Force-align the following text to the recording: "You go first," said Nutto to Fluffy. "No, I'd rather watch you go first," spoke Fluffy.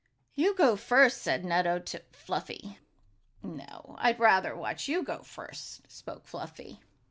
"You 0.33 0.55
go 0.55 0.75
first," 0.77 1.21
said 1.21 1.45
Nutto 1.45 1.77
to 1.77 2.01
Fluffy. 2.11 2.79
"No, 3.43 3.93
I'd 3.99 4.19
rather 4.19 4.55
watch 4.55 4.87
you 4.87 5.03
go 5.03 5.21
first," 5.21 5.81
spoke 5.91 6.25
Fluffy. 6.25 6.79